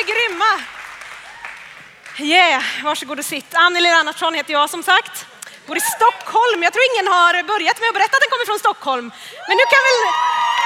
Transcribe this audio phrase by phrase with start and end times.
[0.00, 0.52] är grymma!
[2.18, 3.54] Yeah, varsågod och sitt.
[3.54, 5.26] Anneli Lennartsson heter jag som sagt.
[5.66, 6.62] Bor i Stockholm.
[6.62, 9.12] Jag tror ingen har börjat med att berätta att den kommer från Stockholm.
[9.48, 9.98] Men nu kan väl,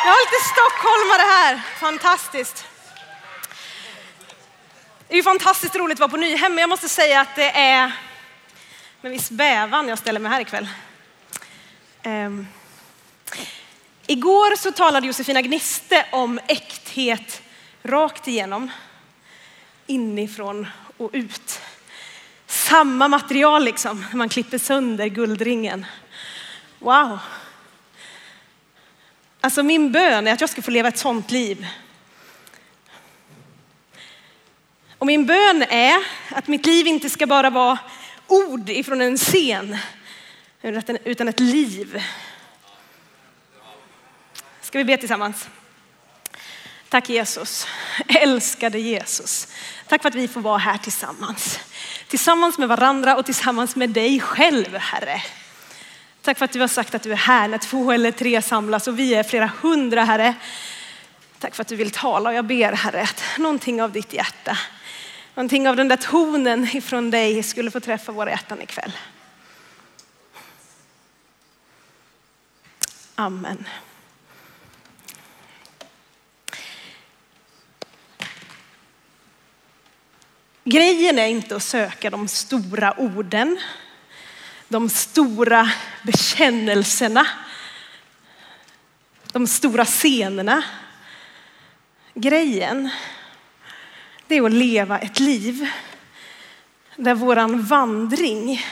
[0.04, 1.60] jag har lite stockholmare här.
[1.80, 2.66] Fantastiskt.
[5.08, 7.50] Det är ju fantastiskt roligt att vara på Nyhem, men jag måste säga att det
[7.50, 7.92] är
[9.00, 10.68] med viss bävan jag ställer mig här ikväll.
[12.04, 12.46] Um,
[14.06, 17.42] igår så talade Josefina Gniste om äkthet
[17.82, 18.70] rakt igenom,
[19.86, 20.66] inifrån
[20.96, 21.60] och ut.
[22.46, 25.86] Samma material liksom, när man klipper sönder guldringen.
[26.78, 27.18] Wow!
[29.40, 31.66] Alltså min bön är att jag ska få leva ett sånt liv.
[34.98, 35.96] Och min bön är
[36.30, 37.78] att mitt liv inte ska bara vara
[38.26, 39.76] ord ifrån en scen,
[41.04, 42.02] utan ett liv.
[44.60, 45.48] Ska vi be tillsammans?
[46.94, 47.66] Tack Jesus,
[48.08, 49.48] älskade Jesus.
[49.88, 51.60] Tack för att vi får vara här tillsammans.
[52.08, 55.22] Tillsammans med varandra och tillsammans med dig själv Herre.
[56.22, 58.88] Tack för att du har sagt att du är här när två eller tre samlas
[58.88, 60.34] och vi är flera hundra Herre.
[61.38, 64.58] Tack för att du vill tala och jag ber Herre att någonting av ditt hjärta,
[65.34, 68.92] någonting av den där tonen ifrån dig skulle få träffa våra hjärtan ikväll.
[73.14, 73.64] Amen.
[80.66, 83.60] Grejen är inte att söka de stora orden,
[84.68, 85.70] de stora
[86.02, 87.26] bekännelserna,
[89.32, 90.64] de stora scenerna.
[92.14, 92.90] Grejen,
[94.26, 95.70] det är att leva ett liv
[96.96, 98.66] där våran vandring,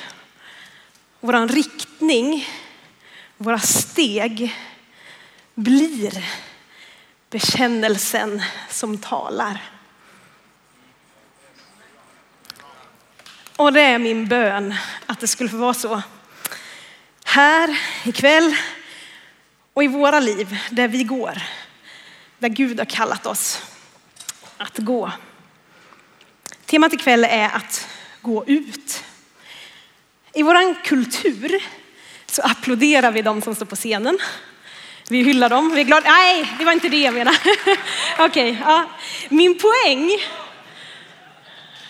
[1.21, 2.49] våran riktning,
[3.37, 4.57] våra steg
[5.55, 6.25] blir
[7.31, 9.72] bekännelsen som talar.
[13.57, 14.75] Och det är min bön
[15.07, 16.03] att det skulle få vara så.
[17.25, 18.57] Här ikväll
[19.75, 21.43] och i våra liv där vi går,
[22.39, 23.63] där Gud har kallat oss
[24.57, 25.13] att gå.
[26.67, 27.89] Temat ikväll är att
[28.21, 29.05] gå ut.
[30.33, 31.63] I vår kultur
[32.27, 34.19] så applåderar vi de som står på scenen.
[35.09, 36.11] Vi hyllar dem, vi är glada.
[36.11, 37.39] Nej, det var inte det jag menade.
[38.19, 38.91] Okej, okay, ja.
[39.29, 40.11] Min poäng,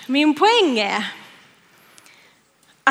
[0.07, 1.05] min poäng är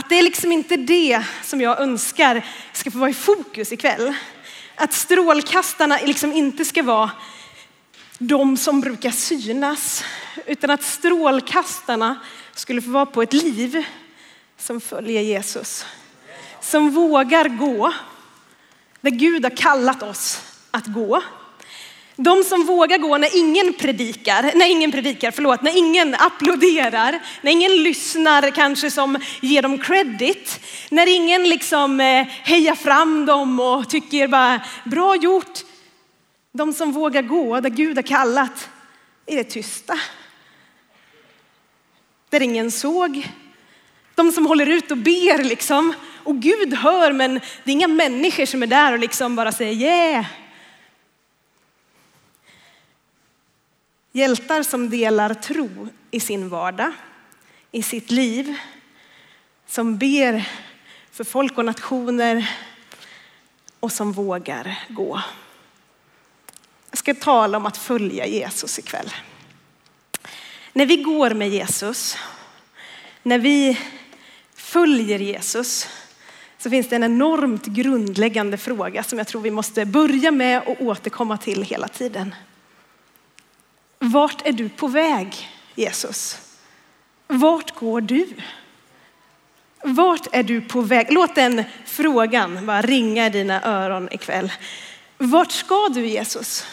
[0.01, 4.13] att det är liksom inte det som jag önskar ska få vara i fokus ikväll.
[4.75, 7.11] Att strålkastarna liksom inte ska vara
[8.17, 10.03] de som brukar synas,
[10.45, 12.19] utan att strålkastarna
[12.55, 13.85] skulle få vara på ett liv
[14.57, 15.85] som följer Jesus.
[16.61, 17.93] Som vågar gå
[19.01, 20.41] där Gud har kallat oss
[20.71, 21.23] att gå.
[22.23, 27.51] De som vågar gå när ingen predikar, när ingen predikar, förlåt, när ingen applåderar, när
[27.51, 30.59] ingen lyssnar kanske som ger dem credit,
[30.89, 35.59] när ingen liksom eh, hejar fram dem och tycker bara bra gjort.
[36.51, 38.69] De som vågar gå där Gud har kallat
[39.25, 39.99] i det tysta.
[42.29, 43.27] Där ingen såg.
[44.15, 45.93] De som håller ut och ber liksom.
[46.23, 49.73] Och Gud hör men det är inga människor som är där och liksom bara säger
[49.73, 50.25] yeah.
[54.11, 56.91] Hjältar som delar tro i sin vardag,
[57.71, 58.55] i sitt liv.
[59.67, 60.49] Som ber
[61.11, 62.49] för folk och nationer
[63.79, 65.21] och som vågar gå.
[66.89, 69.09] Jag ska tala om att följa Jesus ikväll.
[70.73, 72.17] När vi går med Jesus,
[73.23, 73.79] när vi
[74.55, 75.87] följer Jesus,
[76.57, 80.81] så finns det en enormt grundläggande fråga som jag tror vi måste börja med och
[80.81, 82.35] återkomma till hela tiden.
[84.03, 86.37] Vart är du på väg Jesus?
[87.27, 88.27] Vart går du?
[89.83, 91.07] Vart är du på väg?
[91.09, 94.51] Låt den frågan bara ringa i dina öron ikväll.
[95.17, 96.65] Vart ska du Jesus?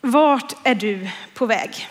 [0.00, 1.88] Vart är du på väg?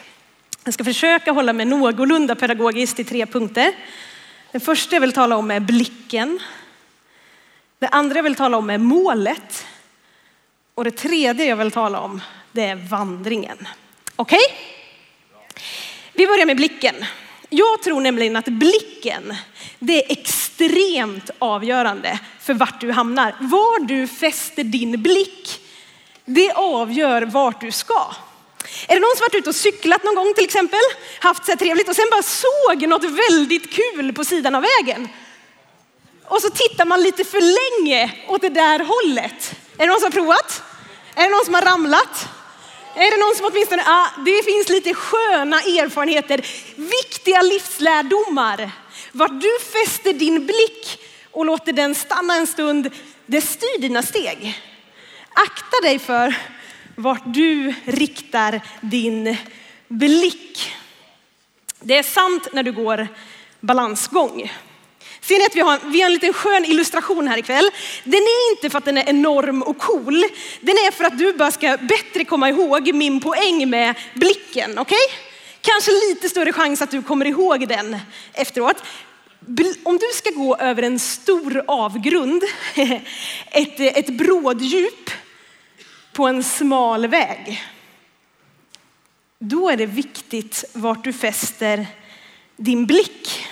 [0.64, 3.74] Jag ska försöka hålla mig någorlunda pedagogiskt i tre punkter.
[4.52, 6.40] Den första jag vill tala om är blicken.
[7.80, 9.66] Det andra jag vill tala om är målet.
[10.76, 12.22] Och det tredje jag vill tala om
[12.52, 13.68] det är vandringen.
[14.20, 14.40] Okej?
[14.40, 15.64] Okay?
[16.14, 16.96] Vi börjar med blicken.
[17.50, 19.36] Jag tror nämligen att blicken,
[19.80, 23.36] det är extremt avgörande för vart du hamnar.
[23.40, 25.62] Var du fäster din blick,
[26.26, 28.12] det avgör vart du ska.
[28.88, 30.80] Är det någon som varit ute och cyklat någon gång till exempel,
[31.20, 35.10] haft så trevligt och sen bara såg något väldigt kul på sidan av vägen?
[36.26, 39.56] Och så tittar man lite för länge åt det där hållet.
[39.78, 40.64] Är det någon som har provat?
[41.16, 42.28] Är det någon som har ramlat?
[42.98, 46.46] Är det någon som åtminstone, ja, det finns lite sköna erfarenheter,
[46.76, 48.72] viktiga livslärdomar.
[49.12, 51.00] Vart du fäster din blick
[51.32, 52.90] och låter den stanna en stund,
[53.26, 54.62] det styr dina steg.
[55.30, 56.36] Akta dig för
[56.96, 59.38] vart du riktar din
[59.88, 60.74] blick.
[61.80, 63.08] Det är sant när du går
[63.60, 64.52] balansgång.
[65.28, 67.70] Ser ni att vi har, vi har en liten skön illustration här ikväll?
[68.04, 70.24] Den är inte för att den är enorm och cool.
[70.62, 74.82] Den är för att du bara ska bättre komma ihåg min poäng med blicken, okej?
[74.82, 75.18] Okay?
[75.62, 77.98] Kanske lite större chans att du kommer ihåg den
[78.34, 78.84] efteråt.
[79.84, 82.44] Om du ska gå över en stor avgrund,
[83.52, 85.12] ett, ett bråddjup
[86.14, 87.64] på en smal väg,
[89.40, 91.88] då är det viktigt vart du fäster
[92.58, 93.48] din blick.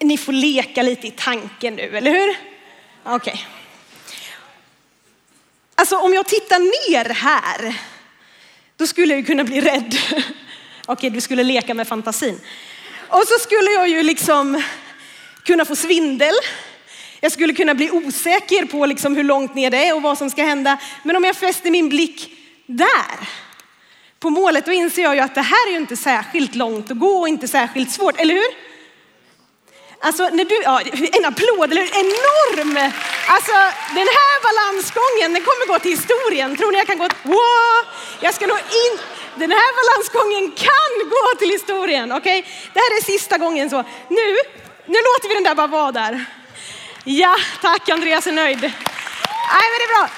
[0.00, 2.36] Ni får leka lite i tanken nu, eller hur?
[3.04, 3.14] Okej.
[3.14, 3.40] Okay.
[5.74, 7.80] Alltså om jag tittar ner här,
[8.76, 9.94] då skulle jag kunna bli rädd.
[10.12, 10.24] Okej,
[10.86, 12.40] okay, du skulle leka med fantasin.
[13.08, 14.62] Och så skulle jag ju liksom
[15.44, 16.34] kunna få svindel.
[17.20, 20.30] Jag skulle kunna bli osäker på liksom hur långt ner det är och vad som
[20.30, 20.78] ska hända.
[21.02, 22.30] Men om jag fäster min blick
[22.66, 23.28] där,
[24.20, 26.98] på målet, då inser jag ju att det här är ju inte särskilt långt att
[26.98, 28.69] gå och inte särskilt svårt, eller hur?
[30.02, 30.80] Alltså, när du, ja,
[31.18, 32.92] en applåd, eller enorm!
[33.26, 33.52] Alltså,
[33.98, 36.56] den här balansgången, den kommer gå till historien.
[36.56, 37.84] Tror ni jag kan gå, wow!
[38.20, 38.98] Jag ska nog in,
[39.36, 42.38] den här balansgången kan gå till historien, okej?
[42.38, 42.52] Okay?
[42.74, 43.84] Det här är sista gången så.
[44.08, 44.26] Nu,
[44.86, 46.24] nu låter vi den där bara vara där.
[47.04, 48.60] Ja, tack Andreas är nöjd.
[48.60, 50.08] Nej, men det är bra.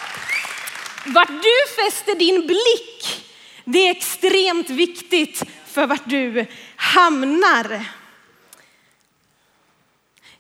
[1.05, 3.25] Vart du fäster din blick,
[3.65, 5.43] det är extremt viktigt
[5.73, 6.47] för vart du
[6.77, 8.02] hamnar.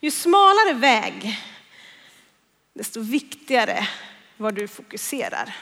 [0.04, 1.40] Ju smalare väg,
[2.74, 3.88] desto viktigare
[4.36, 5.56] var du fokuserar.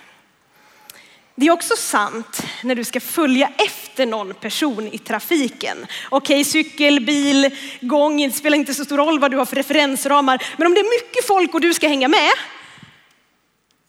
[1.35, 5.87] Det är också sant när du ska följa efter någon person i trafiken.
[6.09, 10.43] Okej, cykel, bil, gång, det spelar inte så stor roll vad du har för referensramar.
[10.57, 12.31] Men om det är mycket folk och du ska hänga med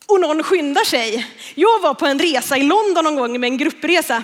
[0.05, 1.27] och någon skyndar sig.
[1.55, 4.23] Jag var på en resa i London någon gång med en gruppresa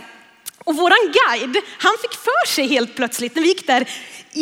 [0.67, 3.89] och våran guide, han fick för sig helt plötsligt när vi gick där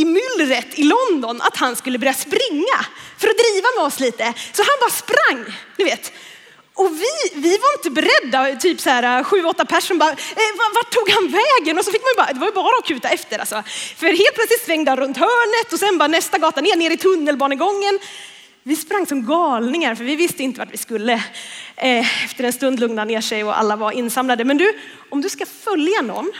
[0.01, 2.77] i myllret i London att han skulle börja springa
[3.17, 4.33] för att driva med oss lite.
[4.53, 6.11] Så han bara sprang, ni vet.
[6.73, 10.91] Och vi, vi var inte beredda, typ så här sju, åtta personer bara, eh, vart
[10.93, 11.77] tog han vägen?
[11.77, 13.63] Och så fick man ju bara, det var ju bara att kuta efter alltså.
[13.97, 16.97] För helt plötsligt svängde han runt hörnet och sen bara nästa gata ner, ner i
[16.97, 17.99] tunnelbanegången.
[18.63, 21.13] Vi sprang som galningar för vi visste inte vart vi skulle.
[21.75, 24.45] Eh, efter en stund lugnade ner sig och alla var insamlade.
[24.45, 26.31] Men du, om du ska följa någon,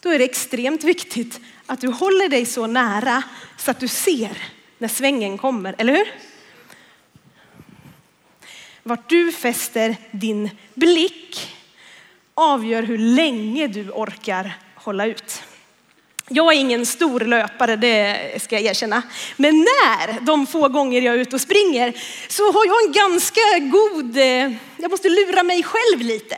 [0.00, 3.22] då är det extremt viktigt att du håller dig så nära
[3.56, 4.42] så att du ser
[4.78, 6.14] när svängen kommer, eller hur?
[8.82, 11.56] Vart du fäster din blick
[12.34, 15.42] avgör hur länge du orkar hålla ut.
[16.28, 19.02] Jag är ingen stor löpare, det ska jag erkänna.
[19.36, 21.92] Men när de få gånger jag är ute och springer
[22.28, 26.36] så har jag en ganska god, eh, jag måste lura mig själv lite.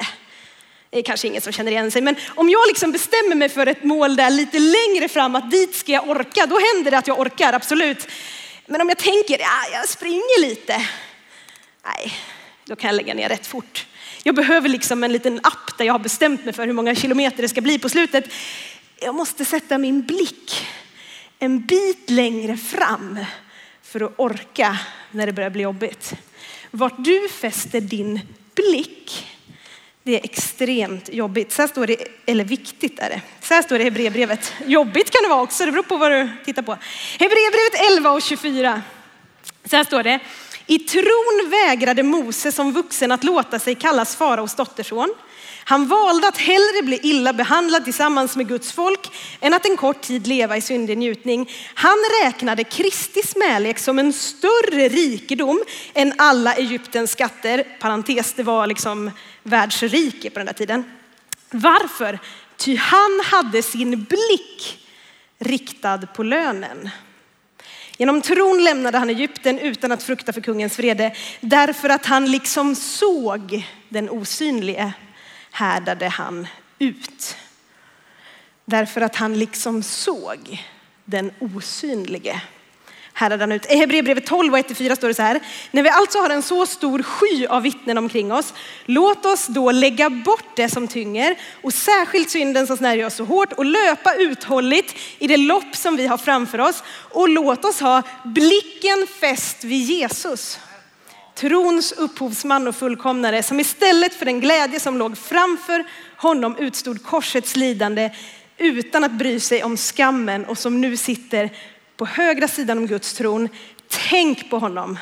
[0.93, 3.67] Det är kanske ingen som känner igen sig, men om jag liksom bestämmer mig för
[3.67, 7.07] ett mål där lite längre fram, att dit ska jag orka, då händer det att
[7.07, 8.09] jag orkar, absolut.
[8.67, 10.87] Men om jag tänker, ja, jag springer lite,
[11.85, 12.13] nej,
[12.65, 13.87] då kan jag lägga ner rätt fort.
[14.23, 17.43] Jag behöver liksom en liten app där jag har bestämt mig för hur många kilometer
[17.43, 18.25] det ska bli på slutet.
[19.01, 20.67] Jag måste sätta min blick
[21.39, 23.19] en bit längre fram
[23.83, 24.79] för att orka
[25.11, 26.15] när det börjar bli jobbigt.
[26.71, 28.21] Vart du fäster din
[28.55, 29.27] blick,
[30.03, 31.53] det är extremt jobbigt.
[31.53, 33.21] Så här står det, eller viktigt är det.
[33.41, 34.53] Så här står det i Hebreerbrevet.
[34.67, 36.77] Jobbigt kan det vara också, det beror på vad du tittar på.
[37.19, 38.83] Hebreerbrevet 11 och 24.
[39.65, 40.21] Så här står det.
[40.67, 45.15] I tron vägrade Mose som vuxen att låta sig kallas faraos dotterson.
[45.65, 50.01] Han valde att hellre bli illa behandlad tillsammans med Guds folk än att en kort
[50.01, 51.51] tid leva i syndig njutning.
[51.75, 55.63] Han räknade Kristi smälek som en större rikedom
[55.95, 57.65] än alla Egyptens skatter.
[57.81, 59.11] Parentes, det var liksom
[59.43, 60.85] världsrike på den där tiden.
[61.51, 62.19] Varför?
[62.57, 64.89] Ty han hade sin blick
[65.39, 66.91] riktad på lönen.
[67.99, 72.75] Genom tron lämnade han Egypten utan att frukta för kungens vrede därför att han liksom
[72.75, 74.93] såg den osynlige
[75.53, 76.47] härdade han
[76.79, 77.37] ut.
[78.65, 80.65] Därför att han liksom såg
[81.05, 82.43] den osynlige
[83.13, 83.73] härdade han ut.
[83.73, 85.41] I Hebreerbrevet 12 och 1-4 står det så här.
[85.71, 88.55] När vi alltså har en så stor sky av vittnen omkring oss,
[88.87, 93.25] låt oss då lägga bort det som tynger och särskilt synden som snärjer oss så
[93.25, 97.81] hårt och löpa uthålligt i det lopp som vi har framför oss och låt oss
[97.81, 100.59] ha blicken fäst vid Jesus
[101.43, 105.85] trons upphovsman och fullkomnare, som istället för den glädje som låg framför
[106.17, 108.11] honom utstod korsets lidande
[108.59, 111.51] utan att bry sig om skammen och som nu sitter
[111.97, 113.49] på högra sidan om Guds tron.
[113.89, 114.99] Tänk på honom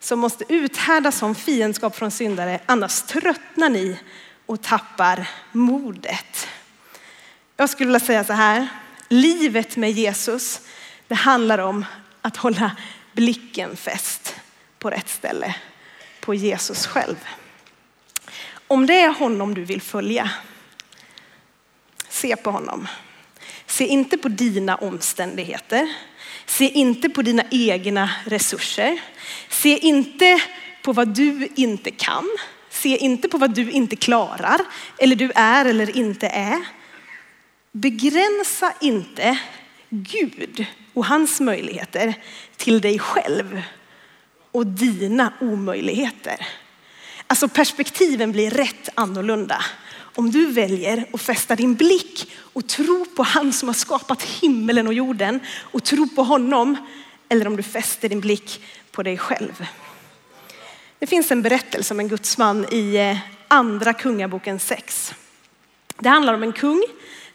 [0.00, 3.98] som måste uthärda som fiendskap från syndare, annars tröttnar ni
[4.46, 6.48] och tappar modet.
[7.56, 8.68] Jag skulle vilja säga så här,
[9.08, 10.60] livet med Jesus,
[11.08, 11.84] det handlar om
[12.22, 12.76] att hålla
[13.12, 14.34] blicken fäst
[14.78, 15.54] på rätt ställe,
[16.22, 17.16] på Jesus själv.
[18.68, 20.30] Om det är honom du vill följa,
[22.08, 22.88] se på honom.
[23.66, 25.94] Se inte på dina omständigheter.
[26.46, 29.00] Se inte på dina egna resurser.
[29.48, 30.42] Se inte
[30.82, 32.28] på vad du inte kan.
[32.70, 34.60] Se inte på vad du inte klarar
[34.98, 36.64] eller du är eller inte är.
[37.72, 39.38] Begränsa inte
[39.88, 42.14] Gud och hans möjligheter
[42.56, 43.62] till dig själv
[44.52, 46.46] och dina omöjligheter.
[47.26, 49.64] Alltså perspektiven blir rätt annorlunda
[50.14, 54.86] om du väljer att fästa din blick och tro på han som har skapat himmelen
[54.86, 56.76] och jorden och tro på honom
[57.28, 59.66] eller om du fäster din blick på dig själv.
[60.98, 63.18] Det finns en berättelse om en gudsman i eh,
[63.48, 65.14] andra kungaboken 6.
[65.98, 66.82] Det handlar om en kung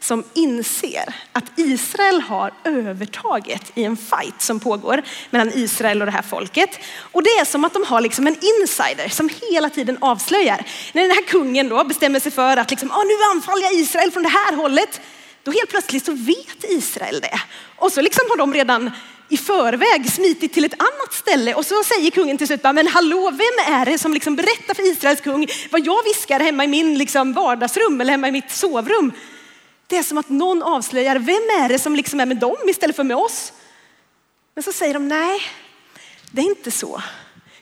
[0.00, 6.12] som inser att Israel har övertaget i en fight som pågår mellan Israel och det
[6.12, 6.78] här folket.
[7.00, 10.66] Och det är som att de har liksom en insider som hela tiden avslöjar.
[10.92, 14.10] När den här kungen då bestämmer sig för att liksom, ah, nu anfaller jag Israel
[14.10, 15.00] från det här hållet.
[15.42, 17.40] Då helt plötsligt så vet Israel det.
[17.76, 18.90] Och så liksom har de redan
[19.28, 23.30] i förväg smitit till ett annat ställe och så säger kungen till slut, men hallå,
[23.30, 26.98] vem är det som liksom berättar för Israels kung vad jag viskar hemma i min
[26.98, 29.12] liksom vardagsrum eller hemma i mitt sovrum?
[29.88, 32.96] Det är som att någon avslöjar, vem är det som liksom är med dem istället
[32.96, 33.52] för med oss?
[34.54, 35.40] Men så säger de, nej,
[36.30, 37.02] det är inte så.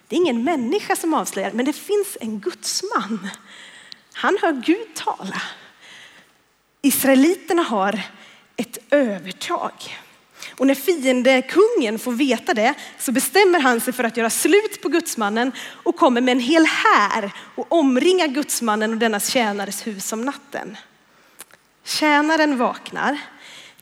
[0.09, 3.29] Det är ingen människa som avslöjar, men det finns en gudsman.
[4.13, 5.43] Han hör Gud tala.
[6.83, 8.01] Israeliterna har
[8.57, 9.73] ett övertag.
[10.57, 14.89] Och när fiendekungen får veta det så bestämmer han sig för att göra slut på
[14.89, 20.23] gudsmannen och kommer med en hel här och omringar gudsmannen och dennas tjänares hus om
[20.23, 20.77] natten.
[21.87, 23.19] Tjänaren vaknar,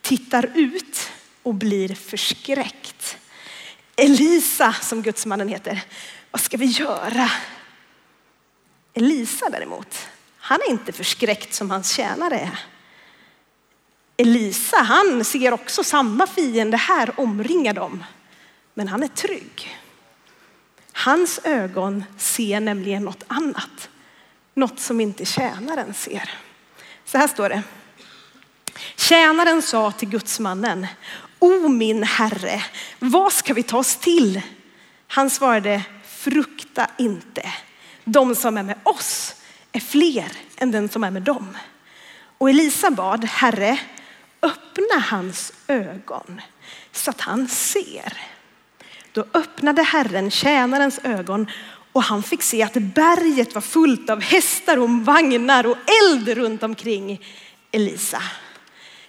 [0.01, 1.11] tittar ut
[1.43, 3.17] och blir förskräckt.
[3.97, 5.81] Elisa, som gudsmannen heter,
[6.31, 7.31] vad ska vi göra?
[8.95, 10.09] Elisa däremot,
[10.39, 12.59] han är inte förskräckt som hans tjänare är.
[14.17, 18.05] Elisa, han ser också samma fiende här omringa dem,
[18.75, 19.79] men han är trygg.
[20.93, 23.89] Hans ögon ser nämligen något annat,
[24.55, 26.31] något som inte tjänaren ser.
[27.05, 27.63] Så här står det.
[28.97, 30.87] Tjänaren sa till gudsmannen,
[31.39, 32.65] O min herre,
[32.99, 34.41] vad ska vi ta oss till?
[35.09, 37.53] Han svarade, frukta inte.
[38.05, 39.35] De som är med oss
[39.73, 41.57] är fler än den som är med dem.
[42.39, 43.79] Och Elisa bad, Herre,
[44.43, 46.41] öppna hans ögon
[46.93, 48.19] så att han ser.
[49.13, 51.51] Då öppnade Herren tjänarens ögon
[51.93, 56.63] och han fick se att berget var fullt av hästar och vagnar och eld runt
[56.63, 57.25] omkring
[57.73, 58.23] Elisa.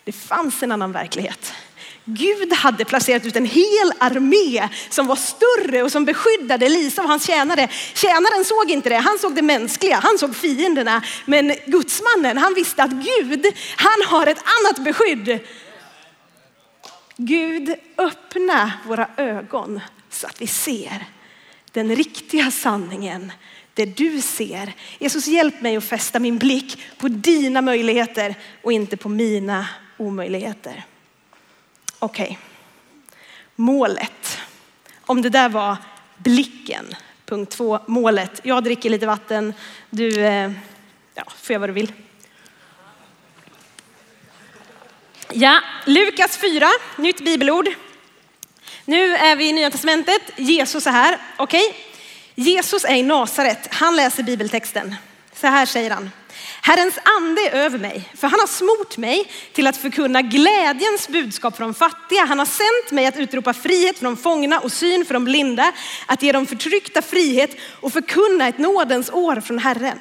[0.06, 1.54] Det fanns en annan verklighet.
[2.06, 7.10] Gud hade placerat ut en hel armé som var större och som beskyddade Elisa och
[7.10, 7.68] hans tjänare.
[7.94, 11.04] Tjänaren såg inte det, han såg det mänskliga, han såg fienderna.
[11.26, 13.46] Men gudsmannen, han visste att Gud,
[13.76, 15.40] han har ett annat beskydd.
[17.18, 21.06] Gud, öppna våra ögon så att vi ser
[21.72, 23.32] den riktiga sanningen
[23.74, 24.74] det du ser.
[25.00, 30.86] Jesus hjälp mig att fästa min blick på dina möjligheter och inte på mina omöjligheter.
[32.00, 32.38] Okej, okay.
[33.56, 34.40] målet.
[35.02, 35.78] Om det där var
[36.18, 38.42] blicken, punkt två, målet.
[38.44, 39.54] Jag dricker lite vatten,
[39.90, 40.52] du eh,
[41.14, 41.94] ja, får göra vad du vill.
[45.34, 47.70] Ja, Lukas 4, nytt bibelord.
[48.86, 50.22] Nu är vi i Nya Testamentet.
[50.36, 51.18] Jesus är här.
[51.38, 51.82] Okej, okay.
[52.36, 53.68] Jesus är i Nasaret.
[53.72, 54.96] Han läser bibeltexten.
[55.34, 56.12] Så här säger han.
[56.68, 61.56] Herrens ande är över mig, för han har smort mig till att förkunna glädjens budskap
[61.56, 62.26] för de fattiga.
[62.26, 65.72] Han har sänt mig att utropa frihet för de fångna och syn för de blinda,
[66.06, 70.00] att ge de förtryckta frihet och förkunna ett nådens år från Herren.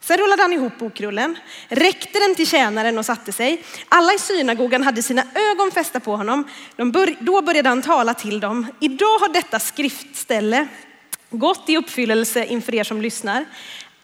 [0.00, 3.64] Sen rullade han ihop bokrullen, räckte den till tjänaren och satte sig.
[3.88, 6.48] Alla i synagogan hade sina ögon fästa på honom.
[6.76, 8.66] Bör, då började han tala till dem.
[8.80, 10.68] Idag har detta skriftställe
[11.30, 13.44] gått i uppfyllelse inför er som lyssnar.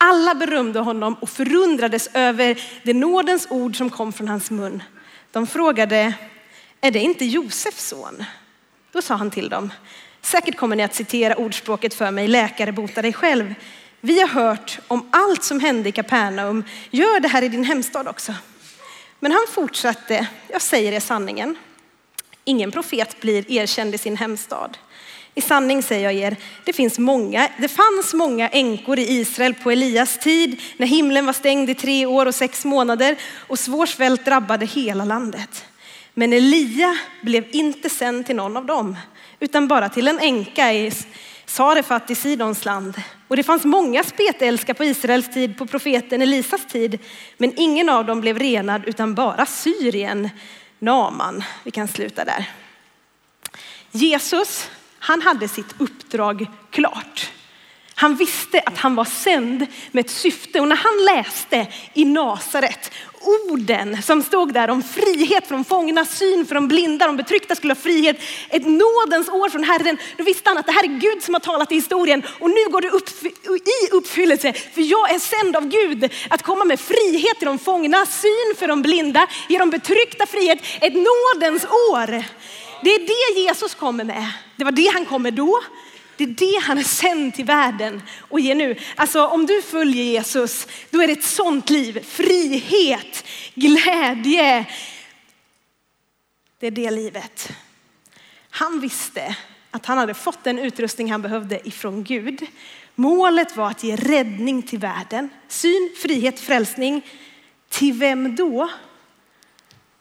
[0.05, 4.83] Alla berömde honom och förundrades över det nådens ord som kom från hans mun.
[5.31, 6.13] De frågade,
[6.81, 8.23] är det inte Josefs son?
[8.91, 9.73] Då sa han till dem,
[10.21, 13.55] Säkert kommer ni att citera ordspråket för mig, läkare bota dig själv.
[14.01, 16.63] Vi har hört om allt som hände i Kapernaum.
[16.91, 18.33] Gör det här i din hemstad också.
[19.19, 21.57] Men han fortsatte, jag säger er sanningen.
[22.43, 24.77] Ingen profet blir erkänd i sin hemstad.
[25.37, 29.71] I sanning säger jag er, det, finns många, det fanns många änkor i Israel på
[29.71, 33.15] Elias tid när himlen var stängd i tre år och sex månader
[33.47, 35.65] och svår svält drabbade hela landet.
[36.13, 38.97] Men Elia blev inte sänd till någon av dem,
[39.39, 40.91] utan bara till en änka i
[41.45, 43.01] Sarefat i Sidons land.
[43.27, 46.99] Och det fanns många spetälska på Israels tid, på profeten Elisas tid,
[47.37, 50.29] men ingen av dem blev renad utan bara Syrien,
[50.79, 51.43] Naman.
[51.63, 52.49] Vi kan sluta där.
[53.91, 54.69] Jesus,
[55.05, 57.31] han hade sitt uppdrag klart.
[57.95, 62.91] Han visste att han var sänd med ett syfte och när han läste i Nasaret
[63.25, 67.73] orden som stod där om frihet från fångna, syn för de blinda, de betryckta skulle
[67.73, 68.17] ha frihet,
[68.49, 69.97] ett nådens år från Herren.
[70.17, 72.69] Då visste han att det här är Gud som har talat i historien och nu
[72.71, 73.09] går det upp,
[73.45, 74.53] i uppfyllelse.
[74.53, 78.67] För jag är sänd av Gud att komma med frihet till de fångna, syn för
[78.67, 82.23] de blinda, ge de betryckta frihet, ett nådens år.
[82.81, 82.99] Det är
[83.35, 84.31] det Jesus kommer med.
[84.55, 85.61] Det var det han kom med då.
[86.17, 88.79] Det är det han är sänd till världen och ger nu.
[88.95, 92.03] Alltså om du följer Jesus, då är det ett sånt liv.
[92.03, 94.65] Frihet, glädje.
[96.59, 97.51] Det är det livet.
[98.49, 99.35] Han visste
[99.71, 102.47] att han hade fått den utrustning han behövde ifrån Gud.
[102.95, 105.29] Målet var att ge räddning till världen.
[105.47, 107.01] Syn, frihet, frälsning.
[107.69, 108.69] Till vem då?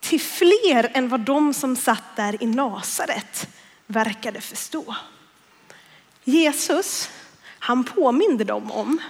[0.05, 3.49] Till fler än vad de som satt där i Nasaret
[3.87, 4.97] verkade förstå.
[6.25, 7.11] Jesus,
[7.59, 9.01] han påminde dem om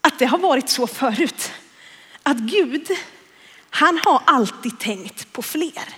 [0.00, 1.52] att det har varit så förut.
[2.22, 2.88] Att Gud,
[3.70, 5.88] han har alltid tänkt på fler.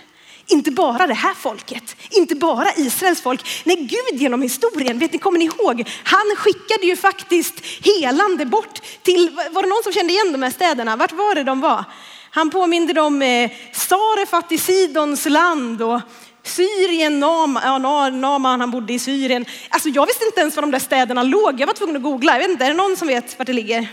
[0.47, 3.61] Inte bara det här folket, inte bara Israels folk.
[3.65, 5.89] Nej, Gud genom historien, vet ni, kommer ni ihåg?
[6.03, 10.51] Han skickade ju faktiskt helande bort till, var det någon som kände igen de här
[10.51, 10.95] städerna?
[10.95, 11.85] Vart var det de var?
[12.33, 16.01] Han påminde dem eh, Sarefat i Sidons land och
[16.43, 19.45] Syrien, Naman, Naman, han bodde i Syrien.
[19.69, 21.59] Alltså jag visste inte ens var de där städerna låg.
[21.59, 22.31] Jag var tvungen att googla.
[22.31, 23.87] Jag vet inte, är det någon som vet vart det ligger?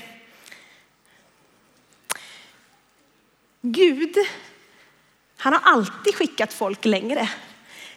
[3.60, 4.16] Gud,
[5.36, 7.28] han har alltid skickat folk längre.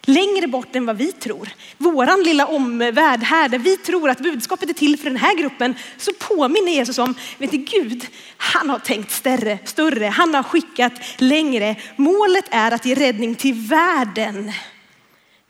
[0.06, 1.48] Längre bort än vad vi tror.
[1.78, 5.74] Våran lilla omvärld här där vi tror att budskapet är till för den här gruppen
[5.96, 10.92] så påminner Jesus om, vet du Gud, han har tänkt större, större, han har skickat
[11.16, 11.76] längre.
[11.96, 14.52] Målet är att ge räddning till världen,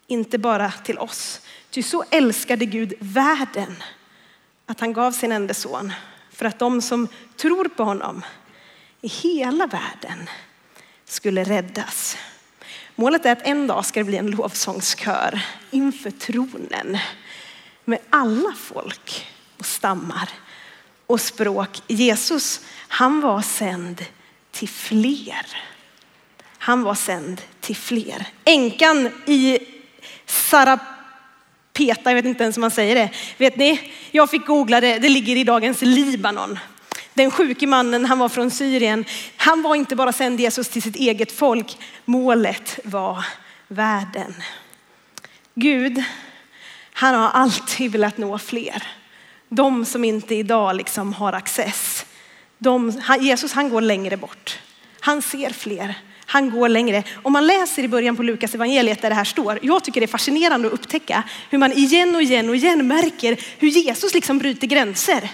[0.07, 1.41] inte bara till oss.
[1.71, 3.83] Ty så älskade Gud världen
[4.67, 5.93] att han gav sin enda son
[6.33, 8.25] för att de som tror på honom
[9.01, 10.29] i hela världen
[11.05, 12.17] skulle räddas.
[12.97, 16.99] Målet är att en dag ska det bli en lovsångskör inför tronen
[17.85, 19.27] med alla folk
[19.59, 20.29] och stammar
[21.07, 21.83] och språk.
[21.87, 24.05] Jesus, han var sänd
[24.51, 25.47] till fler.
[26.59, 28.27] Han var sänd till fler.
[28.45, 29.59] Änkan i
[30.27, 33.11] Sarapeta, jag vet inte ens hur man säger det.
[33.37, 36.59] Vet ni, jag fick googla det, det ligger i dagens Libanon.
[37.15, 39.05] Den sjuke mannen, han var från Syrien.
[39.37, 41.79] Han var inte bara sänd Jesus till sitt eget folk.
[42.05, 43.25] Målet var
[43.69, 44.35] världen.
[45.55, 46.03] Gud,
[46.93, 48.83] han har alltid velat nå fler.
[49.49, 52.07] De som inte idag liksom har access.
[52.59, 54.59] De, Jesus han går längre bort.
[55.01, 55.95] Han ser fler.
[56.27, 57.03] Han går längre.
[57.23, 59.59] Om man läser i början på Lukas evangeliet där det här står.
[59.63, 63.37] Jag tycker det är fascinerande att upptäcka hur man igen och igen och igen märker
[63.59, 65.31] hur Jesus liksom bryter gränser.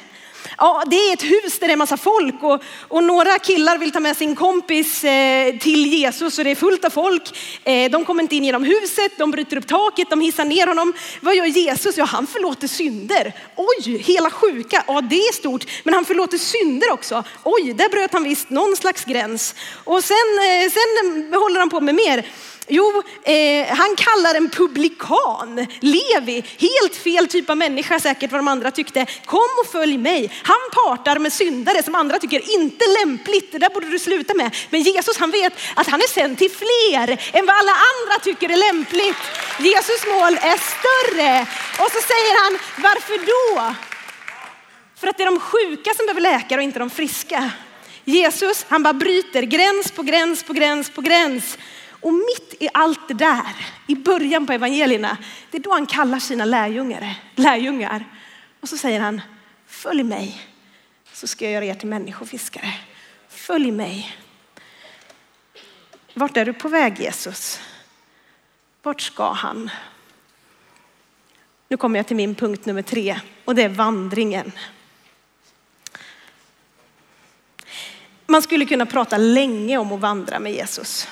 [0.60, 3.92] Ja, det är ett hus där det är massa folk och, och några killar vill
[3.92, 7.38] ta med sin kompis eh, till Jesus och det är fullt av folk.
[7.64, 10.92] Eh, de kommer inte in genom huset, de bryter upp taket, de hissar ner honom.
[11.20, 11.96] Vad gör Jesus?
[11.96, 13.32] Ja, han förlåter synder.
[13.56, 14.84] Oj, hela sjuka.
[14.86, 15.64] Ja, det är stort.
[15.84, 17.24] Men han förlåter synder också.
[17.44, 19.54] Oj, där bröt han visst någon slags gräns.
[19.84, 22.24] Och sen, eh, sen håller han på med mer.
[22.70, 28.48] Jo, eh, han kallar en publikan, Levi, helt fel typ av människa säkert vad de
[28.48, 29.06] andra tyckte.
[29.24, 30.32] Kom och följ mig.
[30.42, 34.56] Han partar med syndare som andra tycker inte lämpligt, det där borde du sluta med.
[34.70, 38.48] Men Jesus han vet att han är sänd till fler än vad alla andra tycker
[38.48, 39.22] är lämpligt.
[39.58, 41.46] Jesus mål är större.
[41.84, 43.74] Och så säger han, varför då?
[45.00, 47.50] För att det är de sjuka som behöver läkare och inte de friska.
[48.04, 51.58] Jesus, han bara bryter gräns på gräns på gräns på gräns.
[52.00, 53.56] Och mitt i allt det där,
[53.86, 55.16] i början på evangelierna,
[55.50, 57.14] det är då han kallar sina lärjungar.
[57.34, 58.04] lärjungar.
[58.60, 59.20] Och så säger han,
[59.66, 60.48] följ mig
[61.12, 62.74] så ska jag göra er till människofiskare.
[63.28, 64.16] Följ mig.
[66.14, 67.60] Vart är du på väg Jesus?
[68.82, 69.70] Vart ska han?
[71.68, 74.52] Nu kommer jag till min punkt nummer tre och det är vandringen.
[78.26, 81.08] Man skulle kunna prata länge om att vandra med Jesus.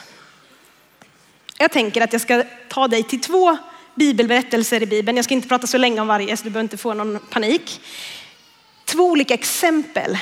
[1.59, 3.57] Jag tänker att jag ska ta dig till två
[3.95, 5.17] bibelberättelser i Bibeln.
[5.17, 7.81] Jag ska inte prata så länge om varje så du behöver inte få någon panik.
[8.85, 10.19] Två olika exempel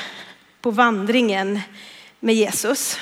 [0.60, 1.60] på vandringen
[2.20, 2.98] med Jesus.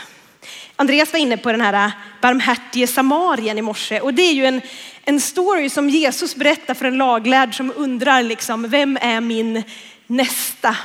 [0.77, 4.61] Andreas var inne på den här barmhärtige samarien i morse och det är ju en,
[5.05, 9.62] en story som Jesus berättar för en laglärd som undrar liksom, vem är min
[10.07, 10.77] nästa?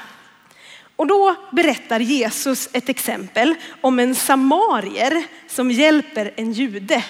[0.96, 7.04] Och då berättar Jesus ett exempel om en samarier som hjälper en jude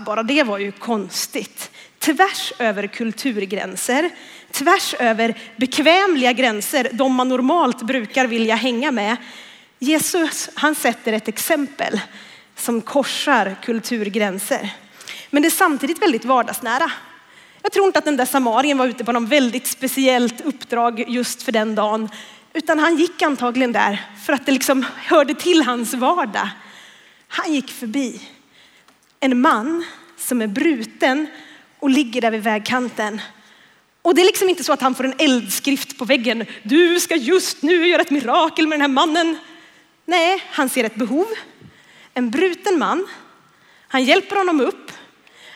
[0.00, 1.70] bara det var ju konstigt.
[1.98, 4.10] Tvärs över kulturgränser,
[4.50, 9.16] tvärs över bekvämliga gränser, de man normalt brukar vilja hänga med.
[9.78, 12.00] Jesus, han sätter ett exempel
[12.56, 14.70] som korsar kulturgränser.
[15.30, 16.90] Men det är samtidigt väldigt vardagsnära.
[17.62, 21.42] Jag tror inte att den där samarien var ute på någon väldigt speciellt uppdrag just
[21.42, 22.08] för den dagen,
[22.52, 26.48] utan han gick antagligen där för att det liksom hörde till hans vardag.
[27.28, 28.20] Han gick förbi
[29.22, 29.84] en man
[30.16, 31.26] som är bruten
[31.78, 33.20] och ligger där vid vägkanten.
[34.02, 36.46] Och det är liksom inte så att han får en eldskrift på väggen.
[36.62, 39.38] Du ska just nu göra ett mirakel med den här mannen.
[40.04, 41.26] Nej, han ser ett behov.
[42.14, 43.06] En bruten man.
[43.88, 44.92] Han hjälper honom upp.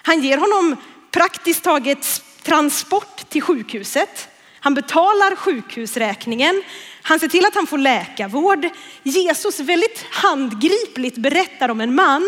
[0.02, 0.76] Han ger honom
[1.11, 4.29] praktiskt taget transport till sjukhuset.
[4.61, 6.62] Han betalar sjukhusräkningen.
[7.02, 8.68] Han ser till att han får läkarvård.
[9.02, 12.22] Jesus väldigt handgripligt berättar om en man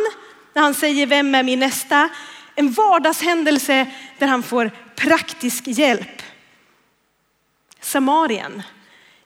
[0.55, 2.09] när han säger vem är min nästa?
[2.55, 3.87] En vardagshändelse
[4.19, 6.23] där han får praktisk hjälp.
[7.81, 8.63] Samarien,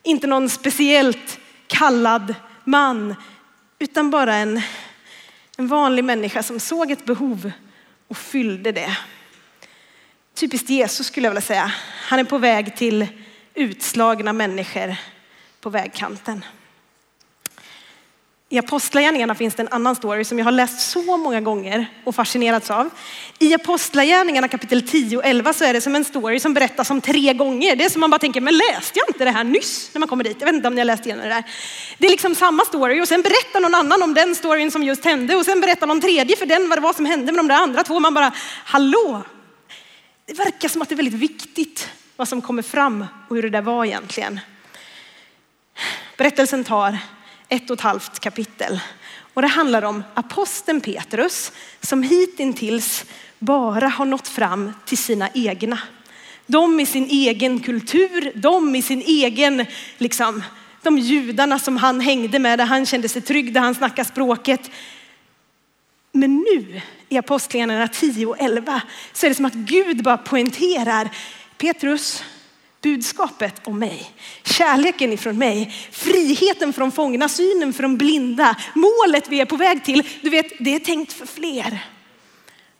[0.03, 3.15] inte någon speciellt kallad man,
[3.79, 4.63] utan bara en,
[5.57, 7.53] en vanlig människa som såg ett behov
[8.09, 8.97] och fyllde det.
[10.35, 11.73] Typiskt Jesus skulle jag vilja säga.
[12.09, 13.07] Han är på väg till
[13.55, 14.97] utslagna människor
[15.61, 16.45] på vägkanten.
[18.53, 22.15] I Apostlagärningarna finns det en annan story som jag har läst så många gånger och
[22.15, 22.91] fascinerats av.
[23.38, 27.01] I Apostlagärningarna kapitel 10 och 11 så är det som en story som berättas om
[27.01, 27.77] tre gånger.
[27.77, 30.09] Det är som man bara tänker, men läste jag inte det här nyss när man
[30.09, 30.37] kommer dit?
[30.38, 31.45] Jag vet inte om ni har läst igenom det där.
[31.99, 35.05] Det är liksom samma story och sen berättar någon annan om den storyn som just
[35.05, 37.49] hände och sen berättar någon tredje för den vad det var som hände med de
[37.49, 38.01] där andra två.
[38.01, 38.33] Man bara,
[38.65, 39.23] hallå?
[40.27, 43.51] Det verkar som att det är väldigt viktigt vad som kommer fram och hur det
[43.51, 44.41] där var egentligen.
[46.17, 46.99] Berättelsen tar
[47.53, 48.81] ett och ett halvt kapitel.
[49.35, 53.05] Och det handlar om aposteln Petrus som hittills
[53.38, 55.79] bara har nått fram till sina egna.
[56.47, 59.67] De i sin egen kultur, de i sin egen,
[59.99, 60.43] liksom,
[60.83, 64.71] de judarna som han hängde med, där han kände sig trygg, där han snackade språket.
[66.12, 71.11] Men nu i Apostlagärningarna 10 och 11 så är det som att Gud bara poängterar
[71.59, 72.25] Petrus,
[72.83, 74.11] budskapet om mig,
[74.45, 80.09] kärleken ifrån mig, friheten från fångna, synen från blinda, målet vi är på väg till.
[80.23, 81.87] Du vet, det är tänkt för fler.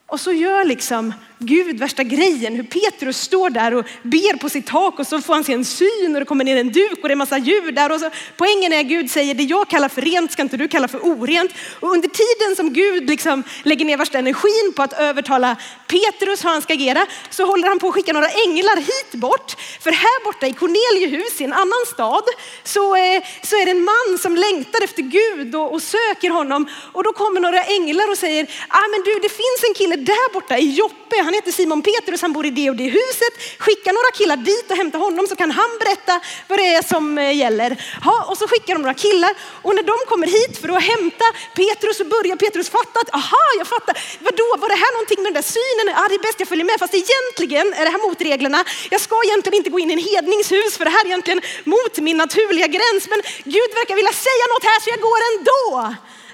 [0.07, 1.13] Och så gör liksom
[1.43, 5.35] Gud värsta grejen, hur Petrus står där och ber på sitt tak och så får
[5.35, 7.73] han se en syn och det kommer ner en duk och det är massa djur
[7.73, 7.93] där.
[7.93, 10.69] Och så, poängen är att Gud säger det jag kallar för rent ska inte du
[10.69, 11.53] kalla för orent.
[11.81, 16.51] Och under tiden som Gud liksom lägger ner värsta energin på att övertala Petrus hur
[16.51, 19.53] han ska agera så håller han på att skicka några änglar hit bort.
[19.81, 22.25] För här borta i Corneliehus i en annan stad
[22.65, 26.69] så, eh, så är det en man som längtar efter Gud och, och söker honom.
[26.93, 30.33] Och då kommer några änglar och säger, ah, men du det finns en kille där
[30.33, 33.35] borta i Joppe han heter Simon Petrus, han bor i det och det huset.
[33.59, 36.15] Skicka några killar dit och hämta honom så kan han berätta
[36.49, 37.71] vad det är som eh, gäller.
[38.05, 39.33] Ja, och så skickar de några killar
[39.65, 41.27] och när de kommer hit för att hämta
[41.61, 43.95] Petrus så börjar Petrus fatta att aha, jag fattar.
[44.29, 45.87] Vadå, var det här någonting med den där synen?
[45.97, 46.77] Ja, det är bäst jag följer med.
[46.83, 48.61] Fast egentligen är det här mot reglerna.
[48.95, 51.95] Jag ska egentligen inte gå in i en hedningshus för det här är egentligen mot
[52.07, 53.03] min naturliga gräns.
[53.13, 53.21] Men
[53.57, 55.61] Gud verkar vilja säga något här så jag går ändå.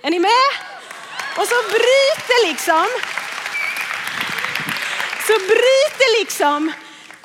[0.06, 0.48] Är ni med?
[1.38, 2.86] Och så bryter liksom
[5.28, 6.72] så bryter liksom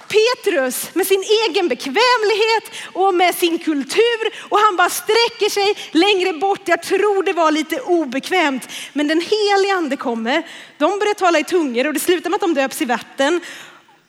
[0.07, 6.33] Petrus med sin egen bekvämlighet och med sin kultur och han bara sträcker sig längre
[6.33, 6.61] bort.
[6.65, 10.43] Jag tror det var lite obekvämt, men den helige ande kommer.
[10.77, 13.41] De börjar tala i tungor och det slutar med att de döps i vatten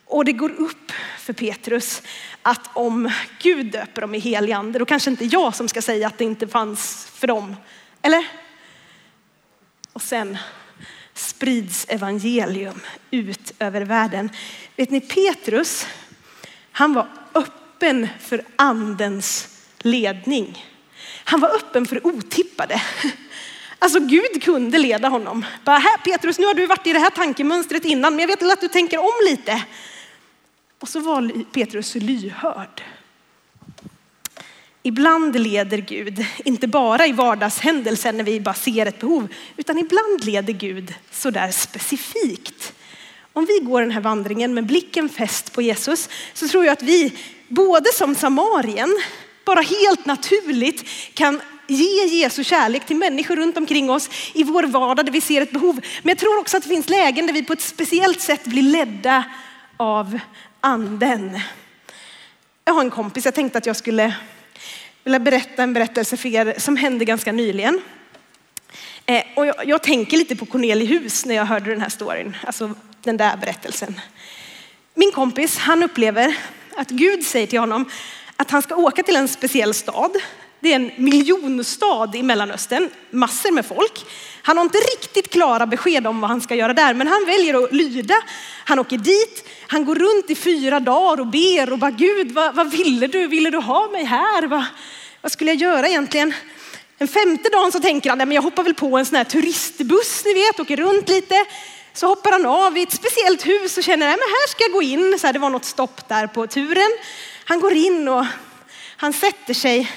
[0.06, 2.02] och det går upp för Petrus
[2.42, 3.10] att om
[3.42, 6.24] Gud döper dem i helig ande, då kanske inte jag som ska säga att det
[6.24, 7.56] inte fanns för dem.
[8.02, 8.26] Eller?
[9.92, 10.38] Och sen
[11.14, 14.30] sprids evangelium ut över världen.
[14.76, 15.86] Vet ni Petrus,
[16.72, 19.48] han var öppen för andens
[19.78, 20.64] ledning.
[21.24, 22.82] Han var öppen för otippade.
[23.78, 25.44] Alltså Gud kunde leda honom.
[25.64, 28.52] Bara här Petrus, nu har du varit i det här tankemönstret innan, men jag vet
[28.52, 29.64] att du tänker om lite.
[30.80, 32.82] Och så var Petrus lyhörd.
[34.86, 40.24] Ibland leder Gud, inte bara i vardagshändelser när vi bara ser ett behov, utan ibland
[40.24, 42.72] leder Gud sådär specifikt.
[43.32, 46.82] Om vi går den här vandringen med blicken fäst på Jesus så tror jag att
[46.82, 47.12] vi,
[47.48, 48.98] både som samarien,
[49.44, 55.06] bara helt naturligt kan ge Jesu kärlek till människor runt omkring oss i vår vardag
[55.06, 55.80] där vi ser ett behov.
[56.02, 58.62] Men jag tror också att det finns lägen där vi på ett speciellt sätt blir
[58.62, 59.24] ledda
[59.76, 60.18] av
[60.60, 61.40] anden.
[62.64, 64.14] Jag har en kompis, jag tänkte att jag skulle
[65.04, 67.80] vilja berätta en berättelse för er som hände ganska nyligen.
[69.06, 72.74] Eh, och jag, jag, tänker lite på Cornelius när jag hörde den här storyn, alltså
[73.02, 74.00] den där berättelsen.
[74.94, 76.36] Min kompis, han upplever
[76.76, 77.90] att Gud säger till honom
[78.36, 80.10] att han ska åka till en speciell stad.
[80.64, 84.04] Det är en miljonstad i Mellanöstern, massor med folk.
[84.42, 87.64] Han har inte riktigt klara besked om vad han ska göra där, men han väljer
[87.64, 88.14] att lyda.
[88.64, 92.54] Han åker dit, han går runt i fyra dagar och ber och bara Gud, vad,
[92.54, 93.26] vad ville du?
[93.26, 94.46] Ville du ha mig här?
[94.46, 94.64] Vad,
[95.20, 96.34] vad skulle jag göra egentligen?
[96.98, 100.24] Den femte dagen så tänker han, men jag hoppar väl på en sån här turistbuss,
[100.24, 101.34] ni vet, åker runt lite.
[101.92, 104.82] Så hoppar han av i ett speciellt hus och känner, men här ska jag gå
[104.82, 105.18] in.
[105.20, 106.90] Så här, det var något stopp där på turen.
[107.44, 108.24] Han går in och
[108.96, 109.90] han sätter sig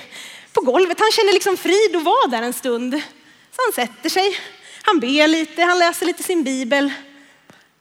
[0.58, 1.00] på golvet.
[1.00, 2.94] Han känner liksom frid att vara där en stund.
[3.52, 4.40] Så han sätter sig,
[4.82, 6.94] han ber lite, han läser lite sin bibel.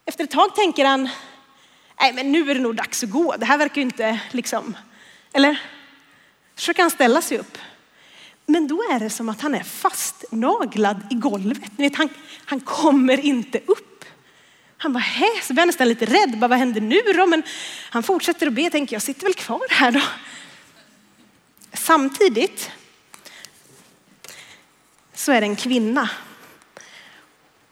[0.05, 1.09] Efter ett tag tänker han,
[2.01, 3.35] nej men nu är det nog dags att gå.
[3.39, 4.77] Det här verkar ju inte liksom,
[5.33, 5.63] eller?
[6.57, 7.59] Försöker han ställa sig upp.
[8.47, 11.79] Men då är det som att han är fastnaglad i golvet.
[11.79, 12.09] Ni vet, han,
[12.45, 14.05] han kommer inte upp.
[14.79, 15.27] Han bara, hä?
[15.43, 16.39] Så blir han nästan lite rädd.
[16.39, 17.27] Bara, vad händer nu då?
[17.27, 17.43] Men
[17.91, 18.71] han fortsätter att be.
[18.71, 20.03] Tänker, jag sitter väl kvar här då.
[21.87, 22.71] Samtidigt
[25.15, 26.11] så är det en kvinna.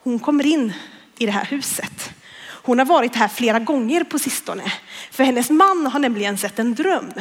[0.02, 0.72] Hon kommer in
[1.18, 2.10] i det här huset.
[2.46, 4.72] Hon har varit här flera gånger på sistone.
[5.10, 7.12] För hennes man har nämligen sett en dröm.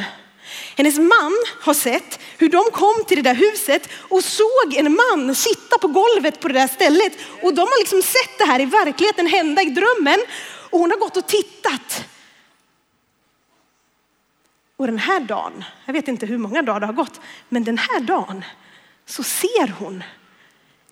[0.76, 5.34] Hennes man har sett hur de kom till det där huset och såg en man
[5.34, 7.12] sitta på golvet på det där stället.
[7.42, 10.18] Och de har liksom sett det här i verkligheten hända i drömmen.
[10.70, 12.04] Och hon har gått och tittat.
[14.84, 17.78] Och den här dagen, jag vet inte hur många dagar det har gått, men den
[17.78, 18.44] här dagen
[19.06, 20.02] så ser hon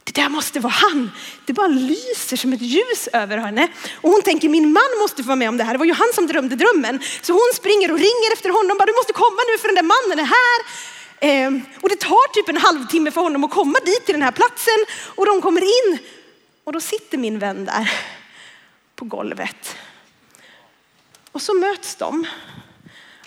[0.05, 1.11] det där måste vara han.
[1.47, 3.69] Det bara lyser som ett ljus över henne.
[4.01, 5.73] Och hon tänker min man måste få vara med om det här.
[5.73, 7.01] Det var ju han som drömde drömmen.
[7.23, 8.79] Så hon springer och ringer efter honom.
[8.79, 10.59] Bara, du måste komma nu för den där mannen är här.
[11.29, 14.33] Eh, och det tar typ en halvtimme för honom att komma dit till den här
[14.33, 14.81] platsen.
[15.15, 15.99] Och de kommer in.
[16.65, 17.91] Och då sitter min vän där
[18.97, 19.77] på golvet.
[21.33, 22.27] Och så möts de.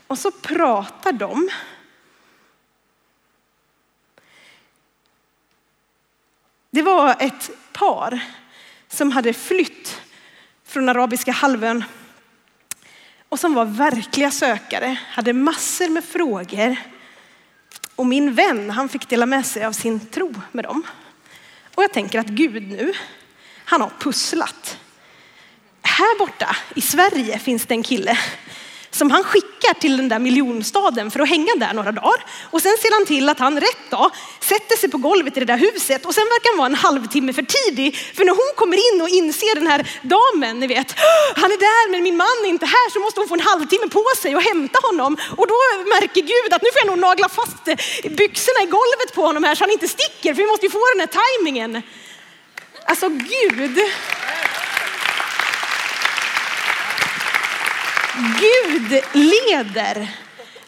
[0.07, 1.49] Och så pratar de.
[6.71, 8.19] Det var ett par
[8.87, 10.01] som hade flytt
[10.63, 11.83] från arabiska halvön
[13.29, 16.75] och som var verkliga sökare, hade massor med frågor.
[17.95, 20.83] Och min vän, han fick dela med sig av sin tro med dem.
[21.75, 22.93] Och jag tänker att Gud nu,
[23.65, 24.77] han har pusslat.
[25.81, 28.19] Här borta i Sverige finns det en kille
[28.97, 32.19] som han skickar till den där miljonstaden för att hänga där några dagar.
[32.51, 35.45] Och sen ser han till att han rätt dag sätter sig på golvet i det
[35.45, 37.97] där huset och sen verkar han vara en halvtimme för tidig.
[38.15, 40.89] För när hon kommer in och inser den här damen, ni vet,
[41.35, 43.87] han är där men min man är inte här så måste hon få en halvtimme
[43.87, 45.17] på sig och hämta honom.
[45.39, 45.57] Och då
[45.95, 47.63] märker Gud att nu får jag nog nagla fast
[48.19, 50.83] byxorna i golvet på honom här så han inte sticker för vi måste ju få
[50.93, 51.81] den här tajmingen.
[52.85, 53.79] Alltså Gud.
[58.15, 60.15] Gud leder.